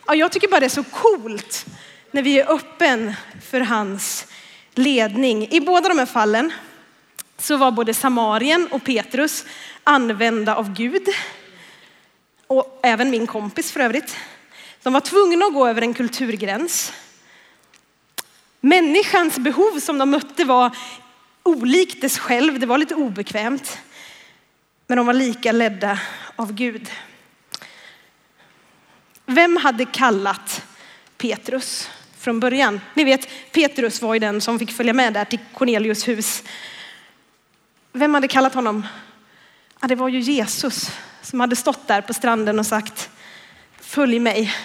[0.06, 1.66] Ja, jag tycker bara det är så coolt
[2.12, 3.14] när vi är öppen
[3.52, 4.28] för hans
[4.76, 5.48] ledning.
[5.52, 6.54] I båda de här fallen
[7.38, 9.46] så var både Samarien och Petrus
[9.84, 11.08] använda av Gud.
[12.48, 14.16] Och även min kompis för övrigt.
[14.84, 16.94] De var tvungna att gå över en kulturgräns.
[18.62, 20.76] Människans behov som de mötte var
[21.44, 22.60] olikt dess själv.
[22.60, 23.78] Det var lite obekvämt.
[24.88, 26.00] Men de var lika ledda
[26.36, 26.90] av Gud.
[29.30, 30.66] Vem hade kallat
[31.18, 32.82] Petrus från början?
[32.94, 36.44] Ni vet, Petrus var ju den som fick följa med där till Cornelius hus.
[37.92, 38.88] Vem hade kallat honom?
[39.82, 43.10] Ja, det var ju Jesus som hade stått där på stranden och sagt
[43.80, 44.56] följ mig.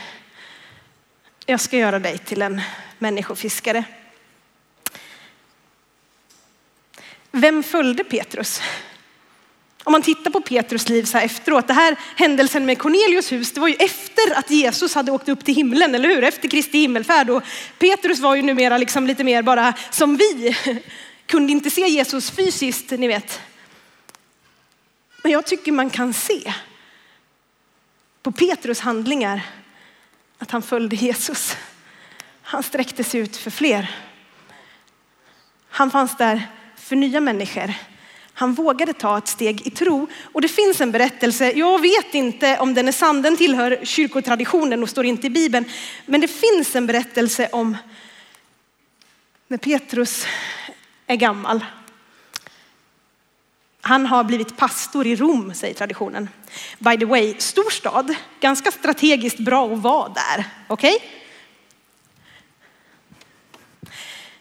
[1.47, 2.61] Jag ska göra dig till en
[2.99, 3.85] människofiskare.
[7.31, 8.61] Vem följde Petrus?
[9.85, 13.53] Om man tittar på Petrus liv så här efteråt, det här händelsen med Cornelius hus,
[13.53, 16.25] det var ju efter att Jesus hade åkt upp till himlen, eller hur?
[16.25, 17.31] Efter Kristi himmelfärd.
[17.31, 17.43] Och
[17.79, 20.57] Petrus var ju numera liksom lite mer bara som vi,
[21.27, 23.41] kunde inte se Jesus fysiskt, ni vet.
[25.23, 26.55] Men jag tycker man kan se
[28.23, 29.41] på Petrus handlingar
[30.39, 31.57] att han följde Jesus.
[32.43, 33.97] Han sträckte sig ut för fler.
[35.69, 37.75] Han fanns där för nya människor.
[38.35, 40.07] Han vågade ta ett steg i tro.
[40.33, 44.83] Och det finns en berättelse, jag vet inte om den är sann, den tillhör kyrkotraditionen
[44.83, 45.65] och står inte i Bibeln.
[46.07, 47.77] Men det finns en berättelse om
[49.49, 50.27] när Petrus
[51.07, 51.65] är gammal.
[53.81, 56.29] Han har blivit pastor i Rom, säger traditionen.
[56.79, 60.45] By the way, stor stad, ganska strategiskt bra att vara där.
[60.69, 60.95] Okej?
[60.95, 61.09] Okay?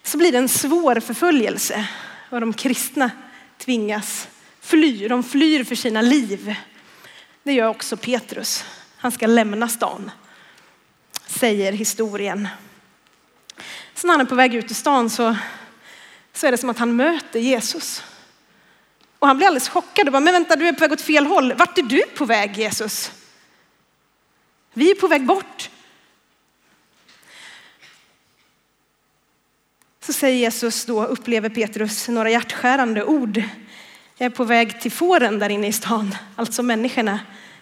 [0.03, 1.87] Så blir det en svår förföljelse
[2.29, 3.11] av de kristna
[3.61, 4.27] tvingas
[4.61, 5.07] fly.
[5.07, 6.55] De flyr för sina liv.
[7.43, 8.65] Det gör också Petrus.
[8.97, 10.11] Han ska lämna stan,
[11.27, 12.47] säger historien.
[13.95, 15.35] Så när han är på väg ut ur stan så,
[16.33, 18.03] så är det som att han möter Jesus.
[19.19, 21.25] Och han blir alldeles chockad och bara, men vänta du är på väg åt fel
[21.25, 21.53] håll.
[21.53, 23.11] Vart är du på väg Jesus?
[24.73, 25.69] Vi är på väg bort.
[30.03, 33.43] Så säger Jesus då, upplever Petrus några hjärtskärande ord.
[34.17, 37.19] Jag är på väg till fåren där inne i stan, alltså människorna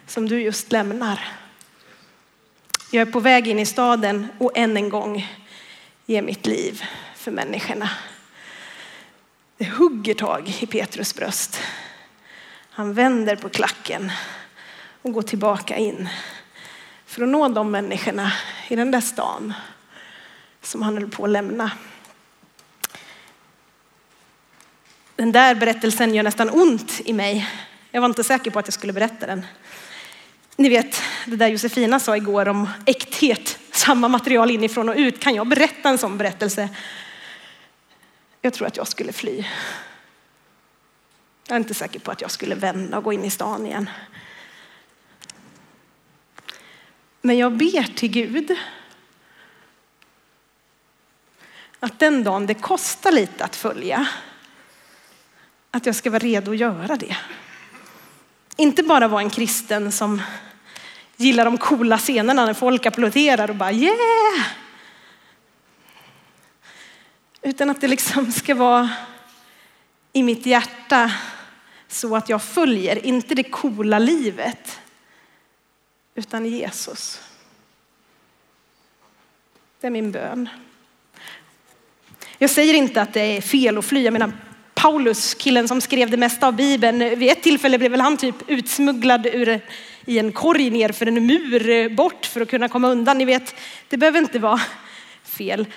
[0.08, 1.28] som du just lämnar.
[2.92, 5.28] Jag är på väg in i staden och än en gång
[6.06, 6.84] ge mitt liv
[7.16, 7.90] för människorna.
[9.58, 11.60] Det hugger tag i Petrus bröst.
[12.70, 14.12] Han vänder på klacken
[15.02, 16.10] och går tillbaka in
[17.06, 18.32] för att nå de människorna
[18.68, 19.54] i den där stan
[20.62, 21.72] som han höll på att lämna.
[25.20, 27.50] Den där berättelsen gör nästan ont i mig.
[27.92, 29.46] Jag var inte säker på att jag skulle berätta den.
[30.56, 35.20] Ni vet det där Josefina sa igår om äkthet, samma material inifrån och ut.
[35.20, 36.70] Kan jag berätta en sån berättelse?
[38.42, 39.46] Jag tror att jag skulle fly.
[41.48, 43.90] Jag är inte säker på att jag skulle vända och gå in i stan igen.
[47.22, 48.56] Men jag ber till Gud
[51.80, 54.08] att den dagen det kostar lite att följa,
[55.72, 57.18] att jag ska vara redo att göra det.
[58.56, 60.22] Inte bara vara en kristen som
[61.18, 64.48] gillar de coola scenerna när folk applåderar och bara yeah!
[67.42, 68.90] Utan att det liksom ska vara
[70.14, 71.12] i mitt hjärta
[71.88, 74.80] så att jag följer, inte det coola livet,
[76.16, 77.22] utan Jesus.
[79.80, 80.50] Det är min bön.
[82.38, 84.04] Jag säger inte att det är fel att fly.
[84.04, 84.32] Jag menar,
[84.82, 88.36] Paulus, killen som skrev det mesta av Bibeln, vid ett tillfälle blev väl han typ
[88.48, 89.62] utsmugglad ur,
[90.06, 93.18] i en korg ner för en mur eh, bort för att kunna komma undan.
[93.18, 93.56] Ni vet,
[93.90, 94.62] det behöver inte vara
[95.24, 95.68] fel.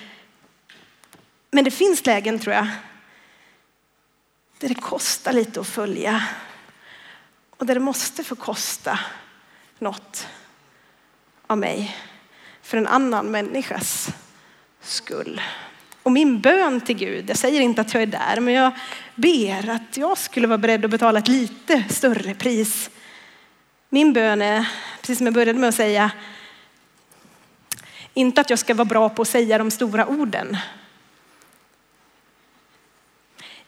[1.50, 2.66] Men det finns lägen tror jag,
[4.58, 6.22] där det kostar lite att följa
[7.50, 8.98] och där det måste få kosta
[9.78, 10.26] något
[11.46, 11.96] av mig
[12.62, 14.08] för en annan människas
[14.80, 15.40] skull.
[16.02, 18.72] Och min bön till Gud, jag säger inte att jag är där, men jag
[19.14, 22.90] ber att jag skulle vara beredd att betala ett lite större pris.
[23.88, 24.68] Min bön är,
[25.00, 26.10] precis som jag började med att säga,
[28.14, 30.56] inte att jag ska vara bra på att säga de stora orden.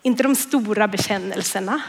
[0.03, 1.83] Inte de stora bekännelserna.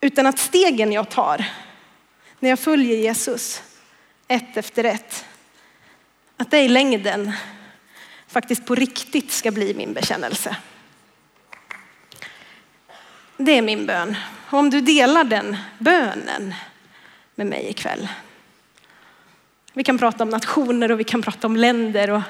[0.00, 1.44] Utan att stegen jag tar
[2.40, 3.62] när jag följer Jesus
[4.28, 5.27] ett efter ett
[6.38, 7.32] att det i längden
[8.26, 10.56] faktiskt på riktigt ska bli min bekännelse.
[13.36, 14.16] Det är min bön.
[14.50, 16.54] Och om du delar den bönen
[17.34, 18.08] med mig ikväll.
[19.72, 22.10] Vi kan prata om nationer och vi kan prata om länder.
[22.10, 22.22] Och,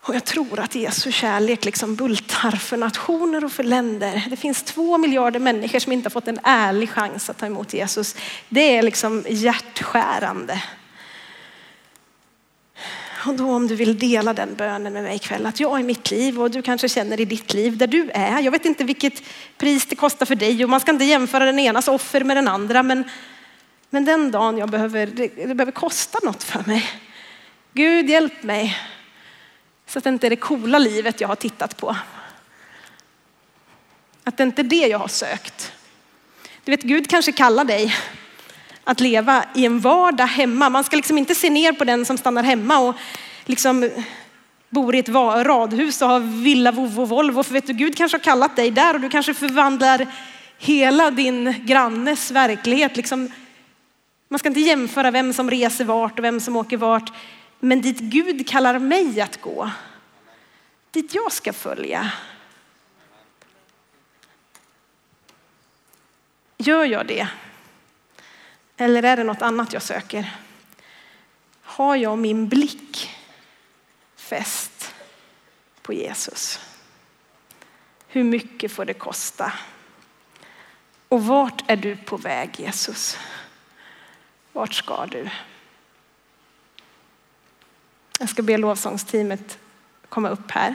[0.00, 4.26] och jag tror att Jesu kärlek liksom bultar för nationer och för länder.
[4.30, 7.72] Det finns två miljarder människor som inte har fått en ärlig chans att ta emot
[7.72, 8.16] Jesus.
[8.48, 10.62] Det är liksom hjärtskärande.
[13.26, 16.10] Och då om du vill dela den bönen med mig ikväll, att jag i mitt
[16.10, 18.40] liv och du kanske känner i ditt liv där du är.
[18.40, 19.22] Jag vet inte vilket
[19.56, 22.48] pris det kostar för dig och man ska inte jämföra den enas offer med den
[22.48, 22.82] andra.
[22.82, 23.04] Men,
[23.90, 26.84] men den dagen jag behöver, det, det behöver kosta något för mig.
[27.72, 28.76] Gud hjälp mig
[29.86, 31.96] så att det inte är det coola livet jag har tittat på.
[34.24, 35.72] Att det inte är det jag har sökt.
[36.64, 37.94] Du vet Gud kanske kallar dig
[38.88, 40.68] att leva i en vardag hemma.
[40.68, 42.94] Man ska liksom inte se ner på den som stannar hemma och
[43.44, 43.90] liksom
[44.68, 47.42] bor i ett radhus och har villa, vovo, volvo.
[47.42, 50.06] För vet du, Gud kanske har kallat dig där och du kanske förvandlar
[50.58, 52.96] hela din grannes verklighet.
[52.96, 53.32] Liksom,
[54.28, 57.12] man ska inte jämföra vem som reser vart och vem som åker vart.
[57.60, 59.70] Men dit Gud kallar mig att gå,
[60.90, 62.12] dit jag ska följa.
[66.58, 67.28] Gör jag det?
[68.80, 70.34] Eller är det något annat jag söker?
[71.62, 73.10] Har jag min blick
[74.16, 74.94] fäst
[75.82, 76.60] på Jesus?
[78.08, 79.52] Hur mycket får det kosta?
[81.08, 83.18] Och vart är du på väg Jesus?
[84.52, 85.28] Vart ska du?
[88.18, 89.58] Jag ska be lovsångsteamet
[90.08, 90.74] komma upp här.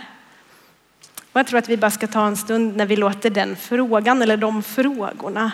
[1.31, 4.21] Och jag tror att vi bara ska ta en stund när vi låter den frågan
[4.21, 5.51] eller de frågorna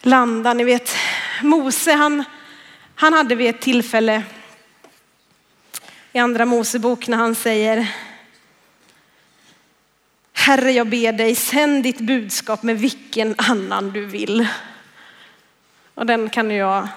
[0.00, 0.54] landa.
[0.54, 0.96] Ni vet,
[1.42, 2.24] Mose han,
[2.94, 4.22] han hade vid ett tillfälle
[6.12, 7.94] i andra Mosebok när han säger
[10.32, 14.48] Herre, jag ber dig, sänd ditt budskap med vilken annan du vill.
[15.94, 16.88] Och den kan jag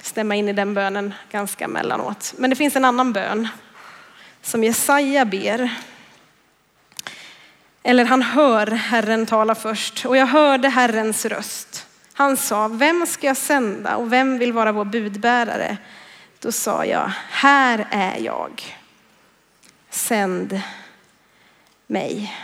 [0.00, 2.34] stämma in i den bönen ganska mellanåt.
[2.36, 3.48] Men det finns en annan bön
[4.42, 5.70] som Jesaja ber.
[7.82, 10.04] Eller han hör Herren tala först.
[10.04, 11.86] Och jag hörde Herrens röst.
[12.12, 15.76] Han sa, vem ska jag sända och vem vill vara vår budbärare?
[16.38, 18.78] Då sa jag, här är jag.
[19.90, 20.60] Sänd
[21.86, 22.36] mig.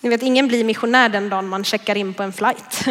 [0.00, 2.84] Ni vet, ingen blir missionär den dagen man checkar in på en flight.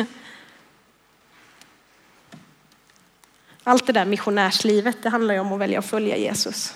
[3.64, 6.76] Allt det där missionärslivet, det handlar ju om att välja att följa Jesus.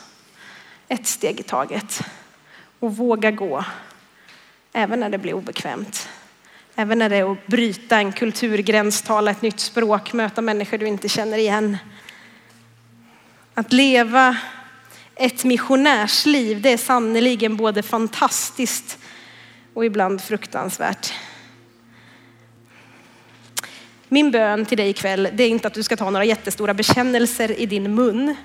[0.87, 2.01] Ett steg i taget
[2.79, 3.65] och våga gå,
[4.75, 6.09] även när det blir obekvämt.
[6.75, 10.87] Även när det är att bryta en kulturgräns, tala ett nytt språk, möta människor du
[10.87, 11.77] inte känner igen.
[13.53, 14.37] Att leva
[15.15, 18.97] ett missionärsliv, det är sannerligen både fantastiskt
[19.73, 21.13] och ibland fruktansvärt.
[24.07, 27.59] Min bön till dig ikväll, det är inte att du ska ta några jättestora bekännelser
[27.59, 28.35] i din mun,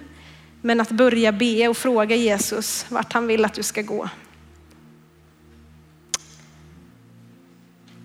[0.63, 4.09] men att börja be och fråga Jesus vart han vill att du ska gå.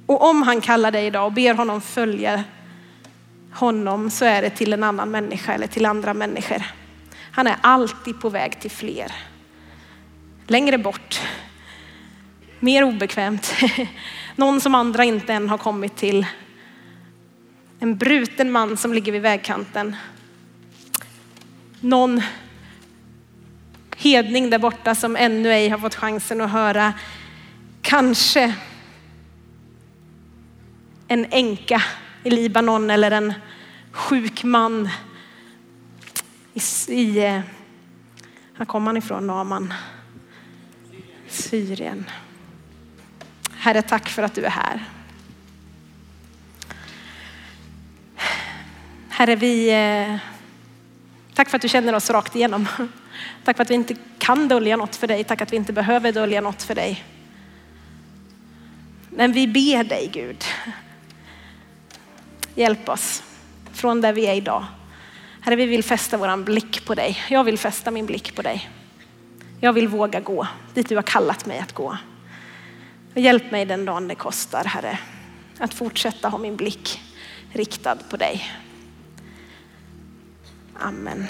[0.06, 2.44] Och om han kallar dig idag och ber honom följa
[3.52, 6.64] honom så är det till en annan människa eller till andra människor.
[7.32, 9.12] Han är alltid på väg till fler.
[10.48, 11.22] Längre bort,
[12.60, 13.54] mer obekvämt,
[14.36, 16.26] någon som andra inte än har kommit till.
[17.80, 19.96] En bruten man som ligger vid vägkanten.
[21.80, 22.22] Någon
[23.98, 26.94] hedning där borta som ännu ej har fått chansen att höra
[27.82, 28.56] kanske
[31.08, 31.84] en änka
[32.24, 33.34] i Libanon eller en
[33.92, 34.90] sjuk man
[36.54, 36.62] i,
[36.94, 37.42] i eh,
[38.58, 39.74] här kom han ifrån, Naman,
[41.28, 42.06] Syrien.
[43.58, 44.86] Herre, tack för att du är här.
[49.10, 50.18] Herre, vi, eh,
[51.34, 52.68] tack för att du känner oss rakt igenom.
[53.44, 55.24] Tack för att vi inte kan dölja något för dig.
[55.24, 57.04] Tack att vi inte behöver dölja något för dig.
[59.10, 60.44] Men vi ber dig Gud,
[62.56, 63.24] hjälp oss
[63.74, 64.66] från där vi är idag.
[65.42, 67.18] Herre, vi vill fästa våran blick på dig.
[67.30, 68.70] Jag vill fästa min blick på dig.
[69.60, 71.98] Jag vill våga gå dit du har kallat mig att gå.
[73.14, 75.00] Hjälp mig den dagen det kostar, Herre,
[75.58, 77.02] att fortsätta ha min blick
[77.54, 78.52] riktad på dig.
[80.80, 81.28] Amen.